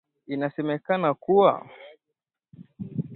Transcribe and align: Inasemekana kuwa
Inasemekana 0.33 1.13
kuwa 1.13 1.67